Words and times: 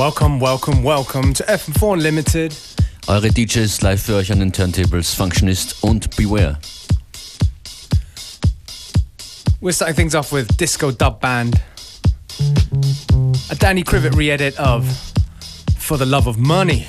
Welcome, 0.00 0.40
welcome, 0.40 0.82
welcome 0.82 1.34
to 1.34 1.44
FM4 1.44 1.92
Unlimited. 1.92 2.56
Eure 3.06 3.28
DJs 3.28 3.82
live 3.82 4.00
für 4.00 4.14
euch 4.14 4.32
an 4.32 4.38
den 4.38 4.50
Turntables, 4.50 5.12
Functionist 5.12 5.76
und 5.82 6.16
Beware. 6.16 6.58
We're 9.60 9.74
starting 9.74 9.94
things 9.94 10.14
off 10.14 10.32
with 10.32 10.56
Disco 10.56 10.90
Dub 10.90 11.20
Band. 11.20 11.60
A 13.50 13.54
Danny 13.56 13.82
Krivit 13.84 14.16
re-edit 14.16 14.58
of 14.58 14.86
For 15.78 15.98
the 15.98 16.06
Love 16.06 16.26
of 16.26 16.38
Money. 16.38 16.86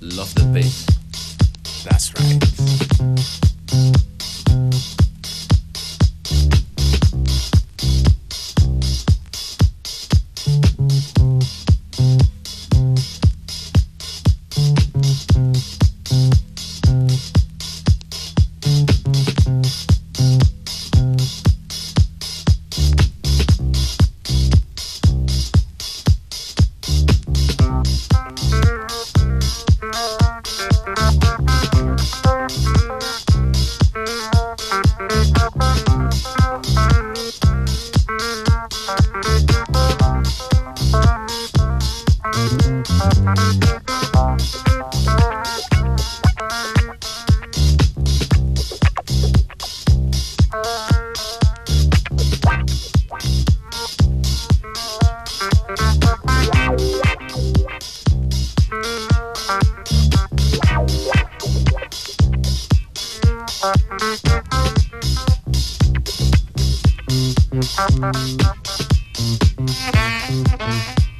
Love 0.00 0.34
the 0.36 0.46
bass. 0.54 0.86
That's 1.84 2.10
right. 2.14 4.09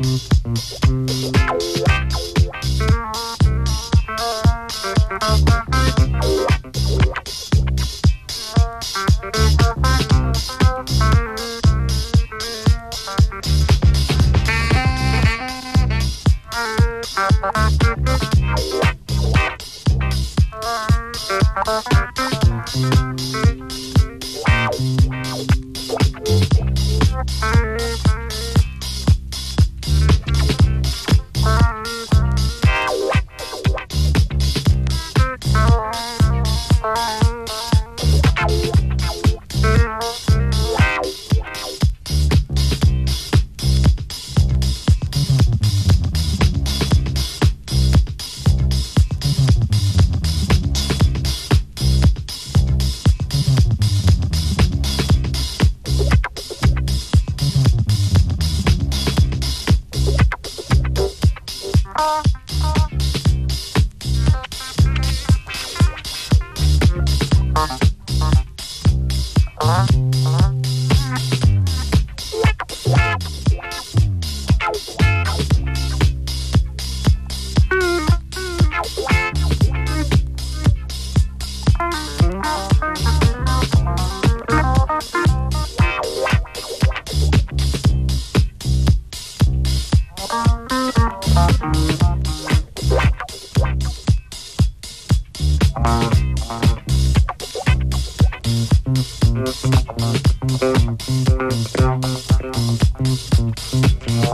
Mm-hmm. 0.01 0.50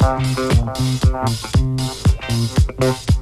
Thank 0.06 0.38
you. 3.10 3.15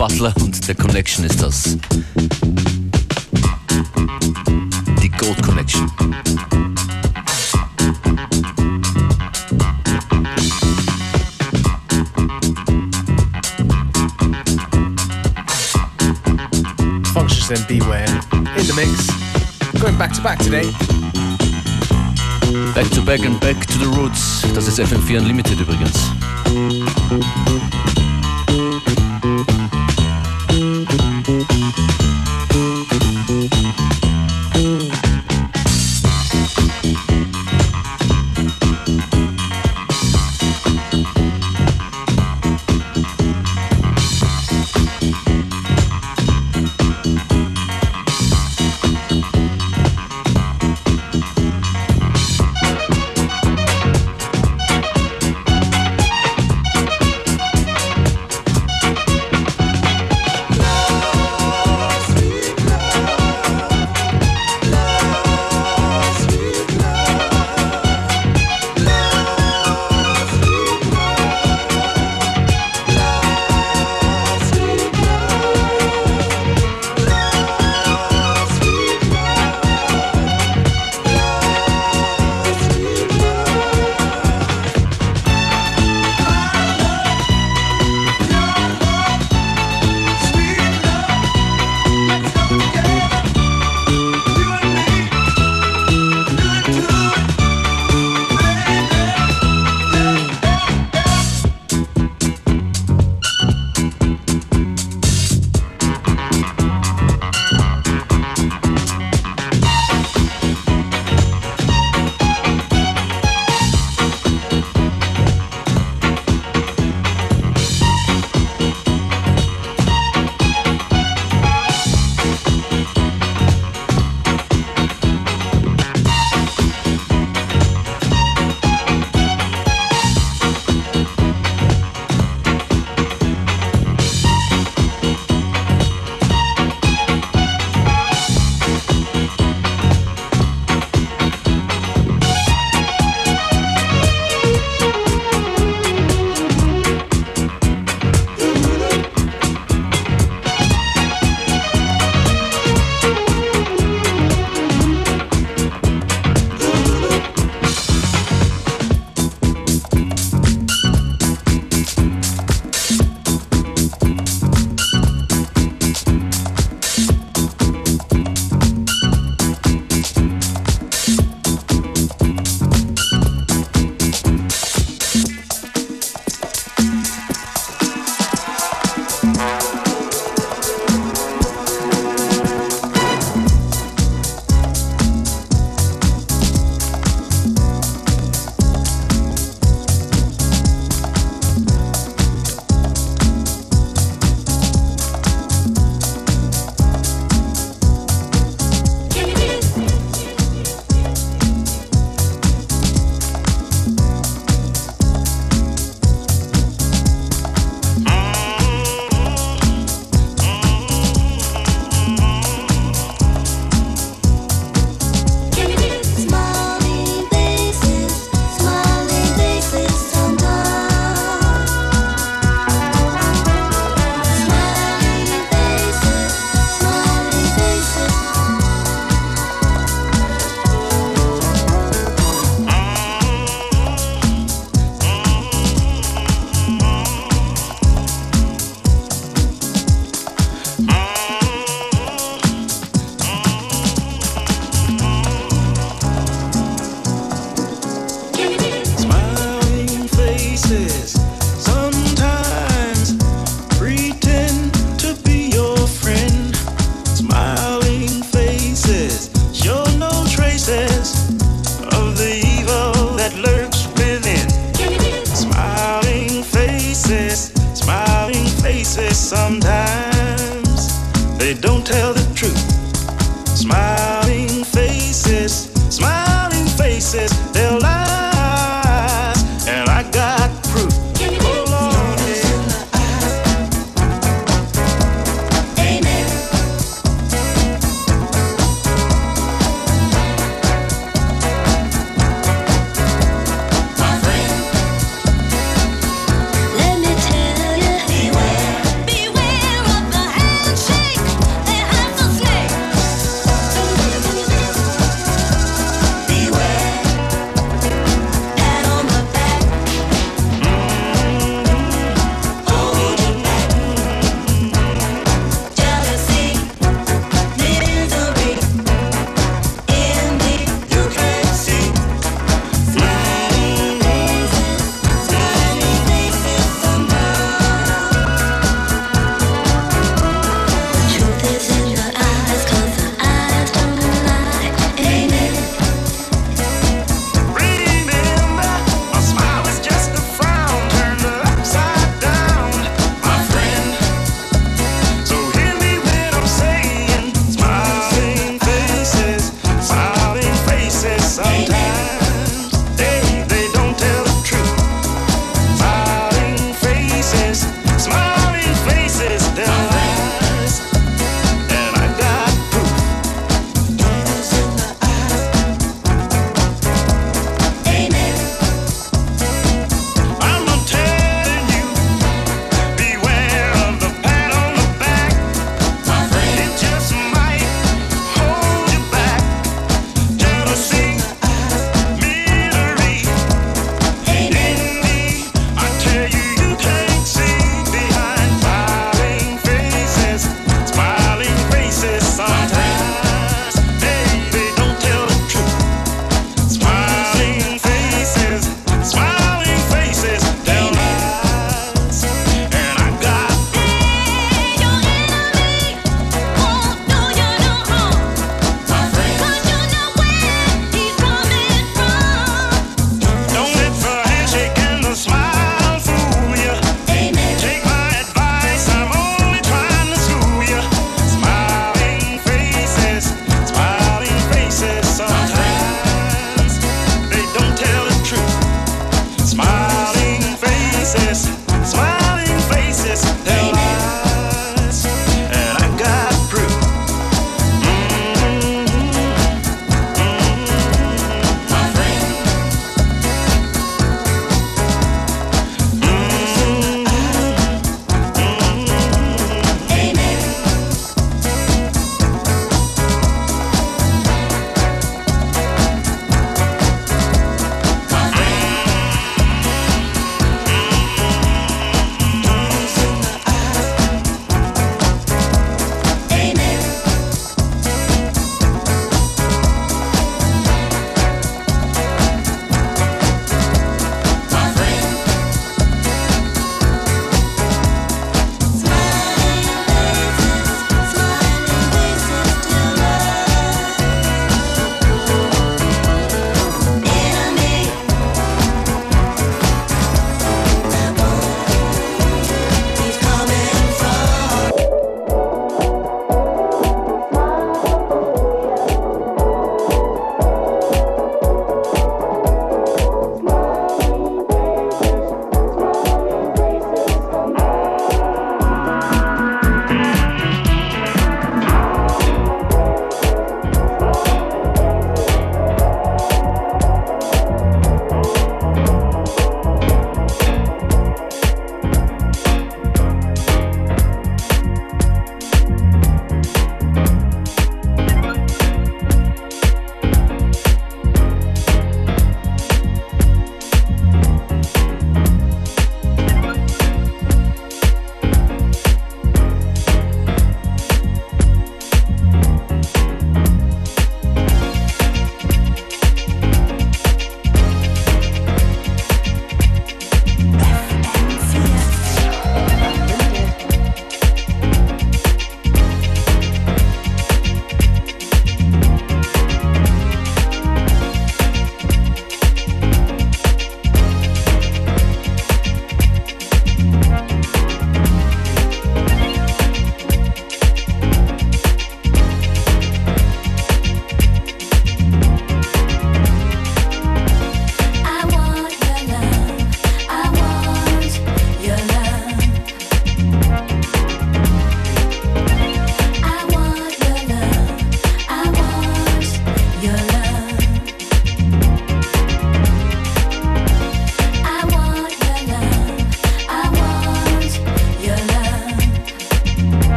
Butler 0.00 0.32
und 0.40 0.64
The 0.64 0.74
Connection 0.74 1.26
ist 1.26 1.42
das. 1.42 1.76
Die 5.02 5.10
Gold 5.10 5.42
Connection. 5.42 5.92
Functionist 17.12 17.52
and 17.52 17.68
Beware 17.68 18.06
in 18.56 18.64
the 18.64 18.72
mix. 18.72 19.06
Going 19.82 19.98
back 19.98 20.14
to 20.14 20.22
back 20.22 20.38
today. 20.38 20.64
Back 22.74 22.90
to 22.92 23.02
back 23.02 23.26
and 23.26 23.38
back 23.38 23.66
to 23.66 23.78
the 23.78 23.98
roots. 23.98 24.46
Das 24.54 24.66
ist 24.66 24.80
FM4 24.80 25.18
Unlimited 25.18 25.60
übrigens. 25.60 25.92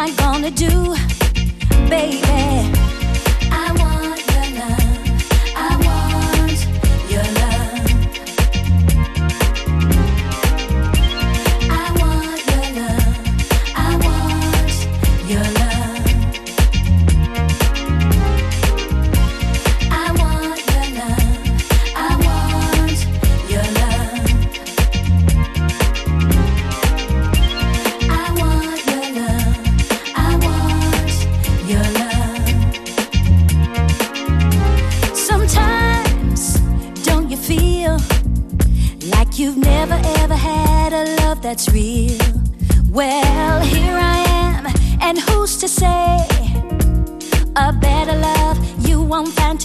I 0.00 0.12
gonna 0.12 0.48
do, 0.52 0.94
baby? 1.90 2.87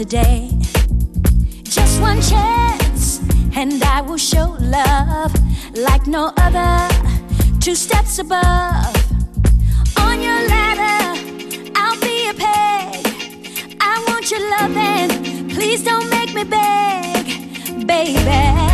Today? 0.04 0.50
Just 1.64 2.02
one 2.02 2.22
chance, 2.22 3.22
and 3.56 3.82
I 3.82 4.02
will 4.02 4.18
show 4.18 4.58
love 4.60 5.32
like 5.76 6.08
no 6.08 6.34
other. 6.46 6.76
Two 7.62 7.76
steps 7.76 8.20
above. 8.20 8.96
On 10.06 10.16
your 10.28 10.42
ladder, 10.54 11.00
I'll 11.76 12.00
be 12.02 12.18
a 12.28 12.34
peg. 12.34 13.78
I 13.80 14.04
want 14.08 14.30
your 14.30 14.44
loving, 14.58 15.50
please 15.50 15.82
don't 15.86 16.10
make 16.10 16.34
me 16.34 16.44
beg, 16.44 17.88
baby. 17.88 18.73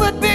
would 0.00 0.18
be 0.18 0.29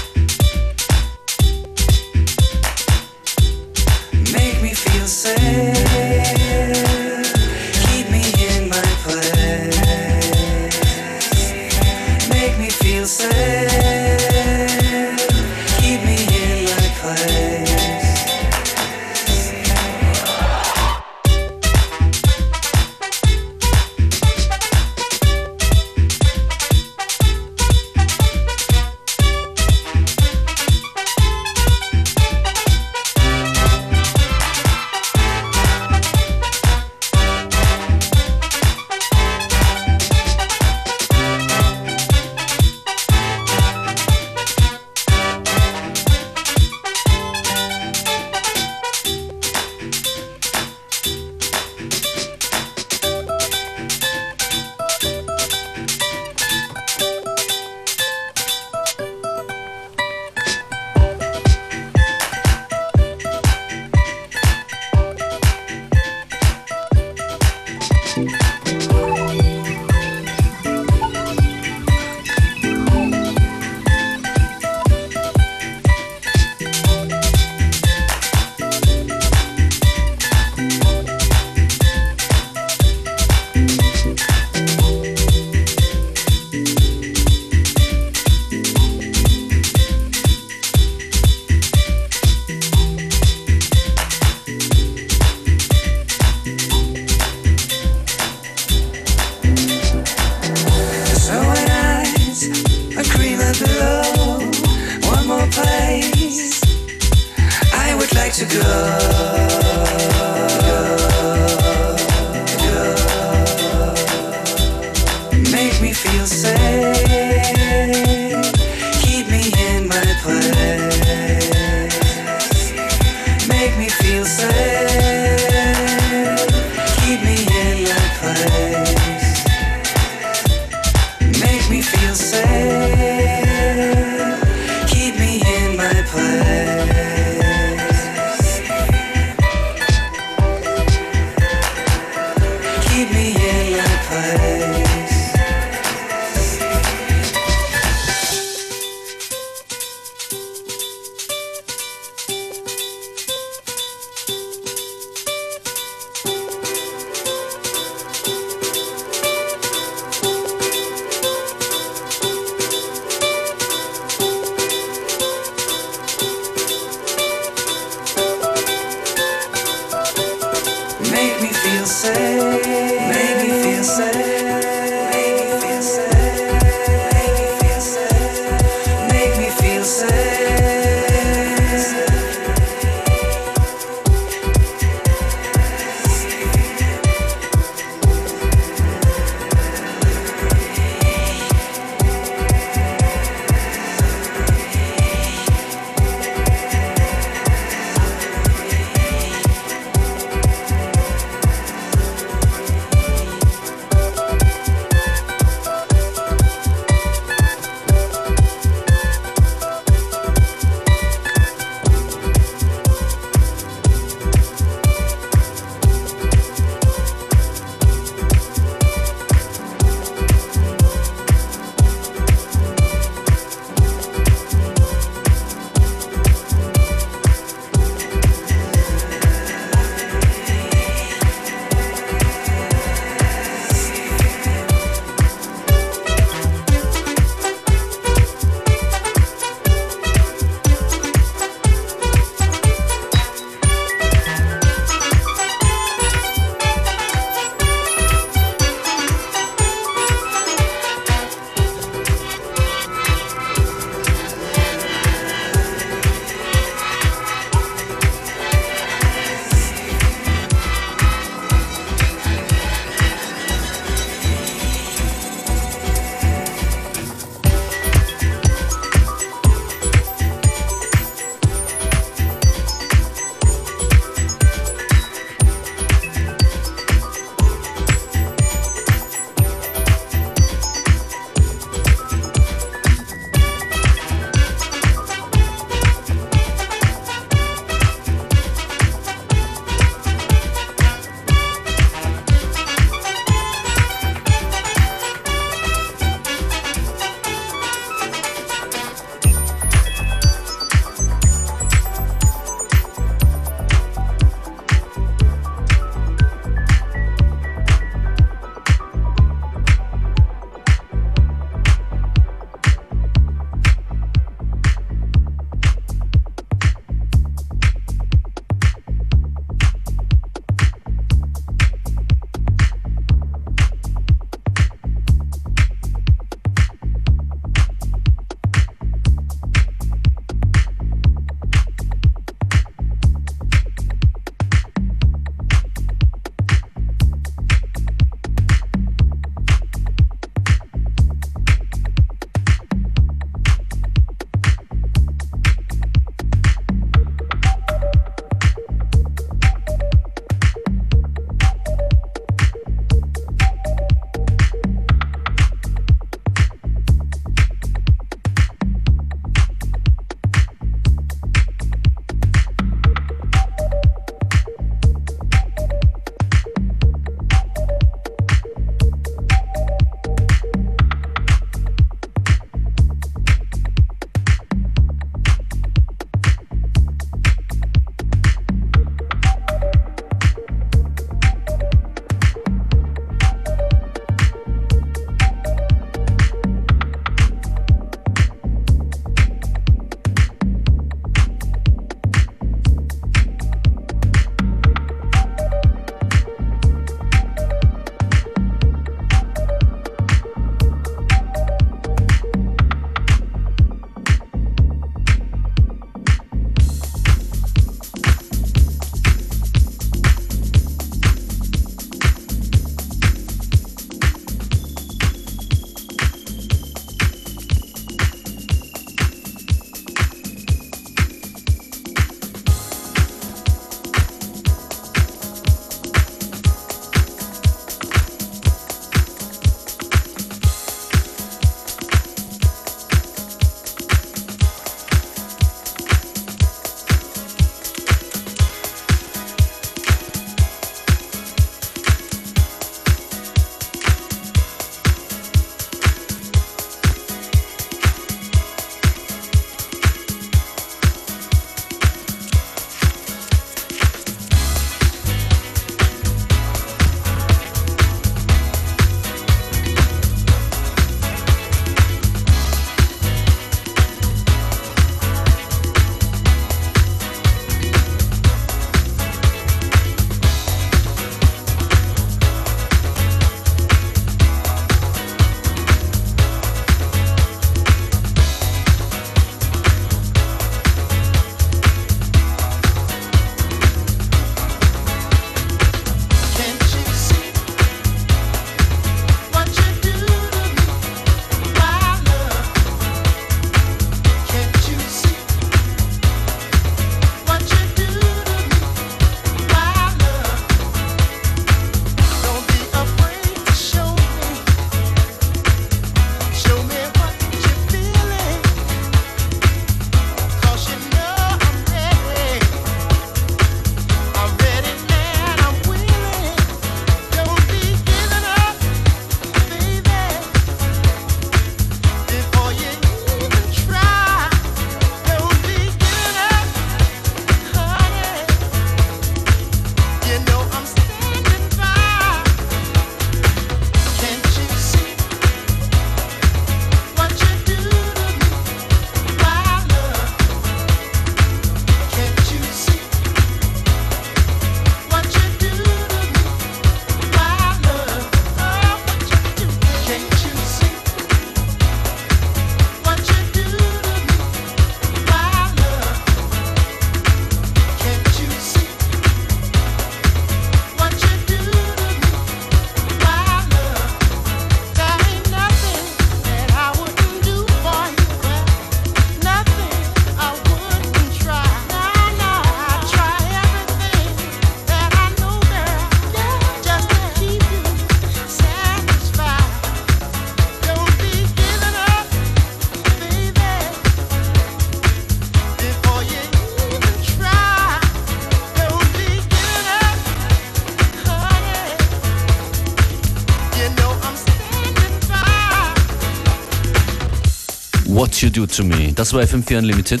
Do 598.40 598.46
To 598.46 598.64
Me. 598.64 598.90
Das 598.94 599.12
war 599.12 599.20
FM4 599.20 599.58
Unlimited. 599.58 600.00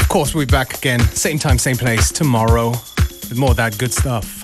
Of 0.00 0.08
course, 0.08 0.34
we'll 0.34 0.44
be 0.44 0.50
back 0.50 0.76
again, 0.76 0.98
same 1.14 1.38
time, 1.38 1.58
same 1.58 1.76
place 1.76 2.10
tomorrow 2.10 2.70
with 2.70 3.36
more 3.36 3.50
of 3.50 3.56
that 3.58 3.78
good 3.78 3.92
stuff. 3.92 4.39